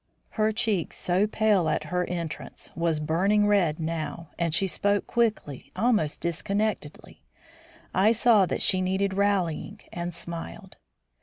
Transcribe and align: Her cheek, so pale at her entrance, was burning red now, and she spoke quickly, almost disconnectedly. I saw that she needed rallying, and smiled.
Her 0.31 0.51
cheek, 0.51 0.93
so 0.93 1.27
pale 1.27 1.69
at 1.69 1.83
her 1.93 2.03
entrance, 2.05 2.71
was 2.75 2.99
burning 2.99 3.45
red 3.45 3.79
now, 3.79 4.31
and 4.39 4.51
she 4.51 4.65
spoke 4.65 5.05
quickly, 5.05 5.71
almost 5.75 6.21
disconnectedly. 6.21 7.21
I 7.93 8.11
saw 8.11 8.47
that 8.47 8.63
she 8.63 8.81
needed 8.81 9.13
rallying, 9.13 9.81
and 9.93 10.11
smiled. 10.11 10.77